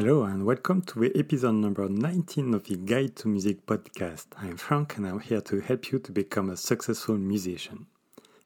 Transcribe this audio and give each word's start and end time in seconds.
Hello 0.00 0.22
and 0.22 0.46
welcome 0.46 0.80
to 0.82 1.00
the 1.00 1.12
episode 1.18 1.56
number 1.56 1.88
19 1.88 2.54
of 2.54 2.62
the 2.62 2.76
Guide 2.76 3.16
to 3.16 3.26
Music 3.26 3.66
podcast. 3.66 4.26
I'm 4.36 4.56
Frank 4.56 4.96
and 4.96 5.04
I'm 5.04 5.18
here 5.18 5.40
to 5.40 5.58
help 5.58 5.90
you 5.90 5.98
to 5.98 6.12
become 6.12 6.50
a 6.50 6.56
successful 6.56 7.18
musician. 7.18 7.86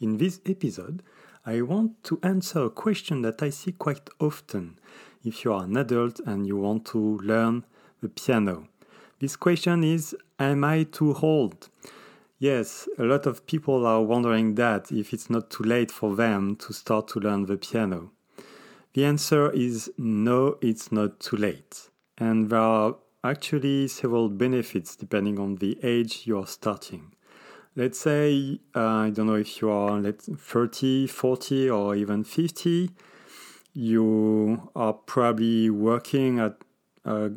In 0.00 0.16
this 0.16 0.40
episode, 0.44 1.04
I 1.46 1.60
want 1.62 2.02
to 2.02 2.18
answer 2.24 2.64
a 2.64 2.70
question 2.70 3.22
that 3.22 3.44
I 3.44 3.50
see 3.50 3.70
quite 3.70 4.10
often 4.18 4.80
if 5.24 5.44
you 5.44 5.52
are 5.52 5.62
an 5.62 5.76
adult 5.76 6.18
and 6.26 6.48
you 6.48 6.56
want 6.56 6.84
to 6.86 6.98
learn 7.18 7.64
the 8.02 8.08
piano. 8.08 8.66
This 9.20 9.36
question 9.36 9.84
is 9.84 10.16
Am 10.40 10.64
I 10.64 10.82
too 10.82 11.14
old? 11.14 11.68
Yes, 12.40 12.88
a 12.98 13.04
lot 13.04 13.24
of 13.24 13.46
people 13.46 13.86
are 13.86 14.02
wondering 14.02 14.56
that 14.56 14.90
if 14.90 15.12
it's 15.12 15.30
not 15.30 15.50
too 15.50 15.62
late 15.62 15.92
for 15.92 16.16
them 16.16 16.56
to 16.56 16.72
start 16.72 17.06
to 17.10 17.20
learn 17.20 17.46
the 17.46 17.56
piano. 17.56 18.10
The 18.96 19.04
answer 19.04 19.50
is 19.50 19.92
no, 19.98 20.56
it's 20.62 20.90
not 20.90 21.20
too 21.20 21.36
late. 21.36 21.90
And 22.16 22.48
there 22.48 22.58
are 22.58 22.96
actually 23.22 23.88
several 23.88 24.30
benefits 24.30 24.96
depending 24.96 25.38
on 25.38 25.56
the 25.56 25.78
age 25.82 26.22
you 26.24 26.38
are 26.38 26.46
starting. 26.46 27.12
Let's 27.74 27.98
say, 27.98 28.58
uh, 28.74 28.80
I 28.80 29.10
don't 29.10 29.26
know 29.26 29.34
if 29.34 29.60
you 29.60 29.68
are 29.68 30.00
let's, 30.00 30.30
30, 30.34 31.08
40, 31.08 31.68
or 31.68 31.94
even 31.94 32.24
50, 32.24 32.90
you 33.74 34.70
are 34.74 34.94
probably 34.94 35.68
working 35.68 36.38
at 36.38 36.56
uh, 37.04 37.28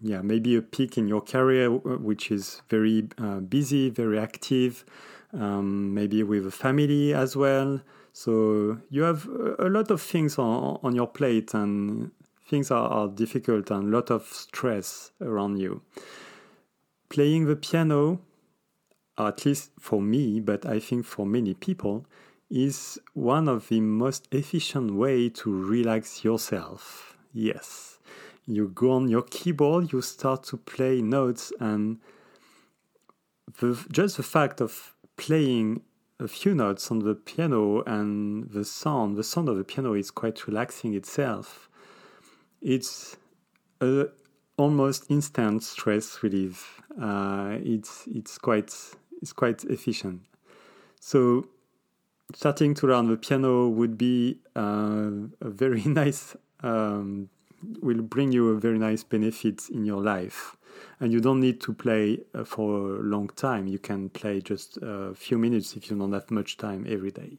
yeah, 0.00 0.22
maybe 0.22 0.54
a 0.54 0.62
peak 0.62 0.96
in 0.96 1.08
your 1.08 1.22
career, 1.22 1.72
which 1.72 2.30
is 2.30 2.62
very 2.68 3.08
uh, 3.18 3.40
busy, 3.40 3.90
very 3.90 4.20
active, 4.20 4.84
um, 5.32 5.92
maybe 5.92 6.22
with 6.22 6.46
a 6.46 6.52
family 6.52 7.12
as 7.12 7.34
well. 7.34 7.80
So 8.16 8.78
you 8.90 9.02
have 9.02 9.26
a 9.58 9.68
lot 9.68 9.90
of 9.90 10.00
things 10.00 10.38
on, 10.38 10.78
on 10.84 10.94
your 10.94 11.08
plate, 11.08 11.52
and 11.52 12.12
things 12.48 12.70
are, 12.70 12.88
are 12.88 13.08
difficult 13.08 13.72
and 13.72 13.92
a 13.92 13.96
lot 13.96 14.08
of 14.12 14.24
stress 14.26 15.10
around 15.20 15.58
you. 15.58 15.82
Playing 17.08 17.46
the 17.46 17.56
piano, 17.56 18.20
at 19.18 19.44
least 19.44 19.72
for 19.80 20.00
me, 20.00 20.38
but 20.38 20.64
I 20.64 20.78
think 20.78 21.04
for 21.04 21.26
many 21.26 21.54
people, 21.54 22.06
is 22.48 23.00
one 23.14 23.48
of 23.48 23.68
the 23.68 23.80
most 23.80 24.28
efficient 24.30 24.94
way 24.94 25.28
to 25.30 25.50
relax 25.52 26.22
yourself. 26.22 27.18
Yes. 27.32 27.98
You 28.46 28.68
go 28.68 28.92
on 28.92 29.08
your 29.08 29.22
keyboard, 29.22 29.92
you 29.92 30.00
start 30.02 30.44
to 30.44 30.56
play 30.56 31.02
notes 31.02 31.52
and 31.58 31.98
the, 33.58 33.84
just 33.90 34.18
the 34.18 34.22
fact 34.22 34.60
of 34.60 34.94
playing 35.16 35.80
a 36.20 36.28
few 36.28 36.54
notes 36.54 36.90
on 36.90 37.00
the 37.00 37.14
piano 37.14 37.82
and 37.82 38.50
the 38.50 38.64
sound, 38.64 39.16
the 39.16 39.24
sound 39.24 39.48
of 39.48 39.56
the 39.56 39.64
piano 39.64 39.94
is 39.94 40.10
quite 40.10 40.46
relaxing 40.46 40.94
itself. 40.94 41.68
It's 42.62 43.16
a 43.80 44.06
almost 44.56 45.10
instant 45.10 45.62
stress 45.62 46.22
relief. 46.22 46.80
Uh, 47.00 47.58
it's 47.60 48.06
it's 48.06 48.38
quite 48.38 48.72
it's 49.20 49.32
quite 49.32 49.64
efficient. 49.64 50.22
So 51.00 51.48
starting 52.34 52.74
to 52.74 52.86
learn 52.86 53.08
the 53.08 53.16
piano 53.16 53.68
would 53.68 53.98
be 53.98 54.38
uh, 54.56 55.10
a 55.40 55.50
very 55.50 55.82
nice 55.84 56.36
um, 56.62 57.28
will 57.82 58.02
bring 58.02 58.32
you 58.32 58.50
a 58.50 58.60
very 58.60 58.78
nice 58.78 59.02
benefit 59.02 59.68
in 59.70 59.84
your 59.84 60.00
life 60.00 60.56
and 61.00 61.12
you 61.12 61.20
don't 61.20 61.40
need 61.40 61.60
to 61.62 61.72
play 61.72 62.20
uh, 62.34 62.44
for 62.44 62.96
a 62.96 63.02
long 63.02 63.28
time. 63.36 63.66
You 63.66 63.78
can 63.78 64.08
play 64.08 64.40
just 64.40 64.78
a 64.82 65.14
few 65.14 65.38
minutes 65.38 65.74
if 65.76 65.90
you 65.90 65.98
don't 65.98 66.12
have 66.12 66.30
much 66.30 66.56
time 66.56 66.86
every 66.88 67.10
day. 67.10 67.38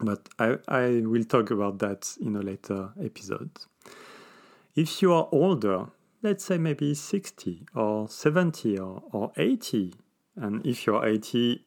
But 0.00 0.28
I, 0.38 0.58
I 0.68 1.02
will 1.04 1.24
talk 1.24 1.50
about 1.50 1.78
that 1.78 2.16
in 2.20 2.36
a 2.36 2.40
later 2.42 2.90
episode. 3.02 3.50
If 4.74 5.00
you 5.00 5.12
are 5.12 5.28
older, 5.32 5.86
let's 6.22 6.44
say 6.44 6.58
maybe 6.58 6.94
60 6.94 7.66
or 7.74 8.08
70 8.08 8.78
or, 8.78 9.02
or 9.12 9.32
80, 9.36 9.94
and 10.36 10.66
if 10.66 10.86
you're 10.86 11.06
80, 11.06 11.64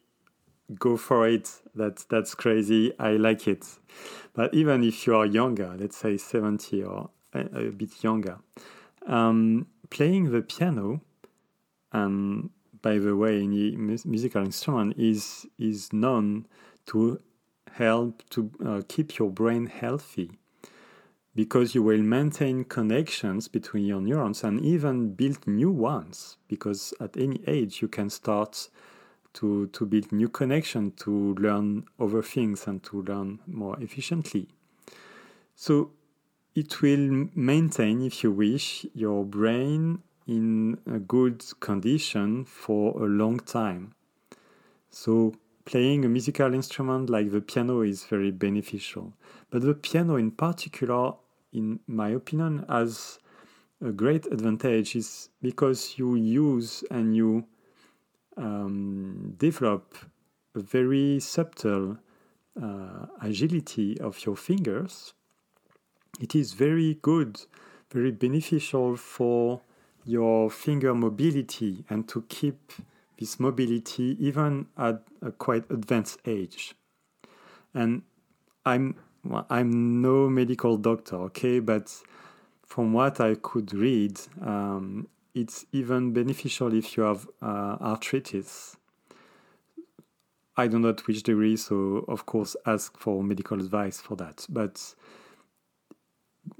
go 0.78 0.98
for 0.98 1.28
it. 1.28 1.50
That's 1.74 2.04
that's 2.06 2.36
crazy. 2.36 2.94
I 3.00 3.14
like 3.14 3.48
it. 3.48 3.66
But 4.34 4.54
even 4.54 4.84
if 4.84 5.08
you 5.08 5.16
are 5.16 5.26
younger, 5.26 5.76
let's 5.78 5.98
say 5.98 6.18
70 6.18 6.84
or 6.84 7.10
a, 7.34 7.40
a 7.40 7.72
bit 7.72 8.04
younger, 8.04 8.38
um, 9.08 9.68
playing 9.90 10.32
the 10.32 10.42
piano, 10.42 11.02
and 11.92 12.50
by 12.82 12.98
the 12.98 13.16
way, 13.16 13.42
any 13.42 13.76
musical 13.76 14.44
instrument 14.44 14.98
is 14.98 15.46
is 15.58 15.92
known 15.94 16.48
to 16.88 17.20
help 17.72 18.24
to 18.30 18.52
uh, 18.66 18.82
keep 18.88 19.18
your 19.18 19.30
brain 19.30 19.68
healthy 19.68 20.32
because 21.36 21.76
you 21.76 21.84
will 21.84 22.02
maintain 22.02 22.64
connections 22.66 23.48
between 23.48 23.86
your 23.86 24.02
neurons 24.02 24.44
and 24.44 24.60
even 24.60 25.14
build 25.14 25.48
new 25.48 25.72
ones 25.72 26.38
because 26.48 26.94
at 27.00 27.16
any 27.16 27.42
age 27.48 27.82
you 27.82 27.88
can 27.88 28.10
start 28.10 28.68
to, 29.34 29.68
to 29.68 29.86
build 29.86 30.12
new 30.12 30.28
connection 30.28 30.92
to 30.92 31.36
learn 31.36 31.86
other 32.00 32.22
things 32.22 32.68
and 32.68 32.84
to 32.84 33.04
learn 33.04 33.40
more 33.48 33.80
efficiently. 33.80 34.48
So 35.56 35.92
it 36.60 36.82
will 36.82 37.30
maintain, 37.36 38.02
if 38.02 38.22
you 38.22 38.32
wish, 38.32 38.86
your 38.94 39.24
brain 39.24 40.04
in 40.28 40.78
a 40.86 41.00
good 41.00 41.44
condition 41.62 42.44
for 42.44 43.02
a 43.02 43.08
long 43.08 43.40
time. 43.40 43.94
So, 44.90 45.34
playing 45.64 46.04
a 46.04 46.10
musical 46.10 46.54
instrument 46.54 47.10
like 47.10 47.32
the 47.32 47.40
piano 47.40 47.82
is 47.82 48.04
very 48.04 48.32
beneficial. 48.32 49.14
But 49.50 49.62
the 49.62 49.74
piano, 49.74 50.18
in 50.18 50.32
particular, 50.32 51.14
in 51.54 51.80
my 51.88 52.10
opinion, 52.10 52.66
has 52.68 53.20
a 53.82 53.92
great 53.92 54.26
advantage 54.26 54.96
is 54.98 55.30
because 55.42 55.98
you 55.98 56.16
use 56.16 56.84
and 56.92 57.16
you 57.16 57.46
um, 58.36 59.36
develop 59.38 59.96
a 60.56 60.60
very 60.60 61.20
subtle 61.22 61.98
uh, 62.62 63.06
agility 63.22 63.98
of 64.02 64.26
your 64.26 64.36
fingers 64.36 65.14
it 66.20 66.36
is 66.36 66.54
very 66.54 67.00
good, 67.02 67.42
very 67.92 68.12
beneficial 68.12 68.96
for 68.96 69.62
your 70.06 70.50
finger 70.50 70.94
mobility 70.94 71.84
and 71.90 72.08
to 72.10 72.24
keep 72.30 72.72
this 73.18 73.40
mobility 73.40 74.16
even 74.20 74.68
at 74.78 75.04
a 75.22 75.32
quite 75.32 75.70
advanced 75.70 76.20
age. 76.26 76.74
And 77.74 78.02
I'm 78.66 78.96
well, 79.24 79.46
I'm 79.50 80.02
no 80.02 80.30
medical 80.30 80.78
doctor, 80.78 81.18
okay, 81.18 81.60
but 81.60 81.94
from 82.66 82.94
what 82.94 83.20
I 83.20 83.36
could 83.36 83.74
read, 83.74 84.20
um, 84.42 85.08
it's 85.36 85.66
even 85.72 86.14
beneficial 86.14 86.74
if 86.74 86.96
you 86.96 87.04
have 87.04 87.28
uh, 87.42 87.78
arthritis. 87.82 88.78
I 90.56 90.68
do 90.68 90.80
not 90.80 90.98
know 90.98 91.04
which 91.06 91.24
degree, 91.24 91.58
so 91.58 92.06
of 92.08 92.26
course 92.26 92.56
ask 92.66 92.98
for 92.98 93.24
medical 93.24 93.60
advice 93.60 94.00
for 94.00 94.16
that. 94.18 94.46
But 94.50 94.94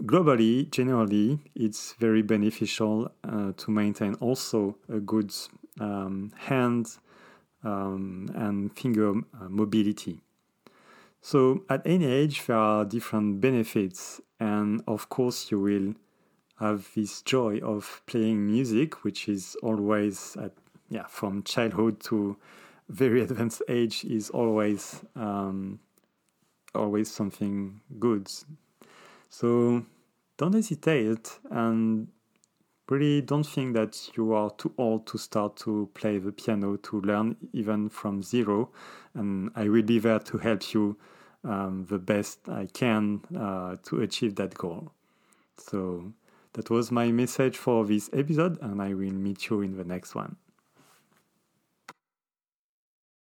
globally, 0.04 0.70
generally, 0.72 1.40
it's 1.56 1.94
very 2.00 2.22
beneficial 2.22 3.12
uh, 3.24 3.54
to 3.58 3.72
maintain 3.72 4.16
also 4.16 4.78
a 4.88 5.00
good 5.00 5.34
um, 5.80 6.32
hand 6.38 6.98
um, 7.64 8.30
and 8.36 8.76
finger 8.78 9.12
uh, 9.12 9.50
mobility. 9.50 10.22
So, 11.22 11.64
at 11.70 11.82
any 11.86 12.06
age, 12.06 12.46
there 12.46 12.58
are 12.58 12.86
different 12.86 13.42
benefits, 13.42 14.22
and 14.40 14.82
of 14.88 15.10
course, 15.10 15.52
you 15.52 15.60
will 15.60 15.94
have 16.60 16.90
this 16.96 17.22
joy 17.22 17.60
of 17.60 18.02
playing 18.06 18.46
music, 18.46 19.04
which 19.04 19.28
is 19.28 19.56
always 19.62 20.38
at 20.42 20.54
yeah 20.90 21.06
from 21.08 21.44
childhood 21.44 22.00
to 22.02 22.38
very 22.90 23.22
advanced 23.26 23.62
age 23.68 24.04
is 24.06 24.30
always 24.30 25.02
um, 25.16 25.80
always 26.76 27.10
something 27.10 27.82
good 28.00 28.30
so 29.30 29.84
don't 30.38 30.54
hesitate 30.54 31.40
and 31.52 32.08
really 32.90 33.22
don't 33.22 33.46
think 33.46 33.76
that 33.76 34.10
you 34.16 34.34
are 34.34 34.50
too 34.52 34.74
old 34.78 35.06
to 35.08 35.18
start 35.18 35.56
to 35.58 35.90
play 35.94 36.18
the 36.18 36.32
piano, 36.32 36.76
to 36.78 37.02
learn 37.02 37.36
even 37.54 37.90
from 37.90 38.24
zero. 38.24 38.70
And 39.14 39.52
I 39.56 39.70
will 39.70 39.84
be 39.84 40.00
there 40.00 40.20
to 40.20 40.38
help 40.38 40.74
you 40.74 40.98
um, 41.44 41.86
the 41.88 42.00
best 42.00 42.50
I 42.50 42.66
can 42.66 43.22
uh, 43.38 43.78
to 43.86 44.02
achieve 44.02 44.36
that 44.36 44.56
goal. 44.56 44.92
So 45.58 46.14
that 46.54 46.70
was 46.70 46.92
my 46.92 47.12
message 47.12 47.58
for 47.58 47.86
this 47.86 48.10
episode, 48.14 48.60
and 48.62 48.82
I 48.82 48.94
will 48.94 49.12
meet 49.14 49.50
you 49.50 49.62
in 49.62 49.78
the 49.78 49.84
next 49.84 50.16
one. 50.16 50.36